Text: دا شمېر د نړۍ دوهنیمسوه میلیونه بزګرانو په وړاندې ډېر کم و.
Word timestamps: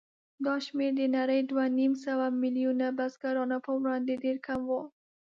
دا 0.45 0.55
شمېر 0.65 0.91
د 0.97 1.01
نړۍ 1.17 1.39
دوهنیمسوه 1.51 2.27
میلیونه 2.41 2.85
بزګرانو 2.97 3.57
په 3.65 3.71
وړاندې 3.79 4.21
ډېر 4.23 4.37
کم 4.47 4.61
و. 4.69 4.71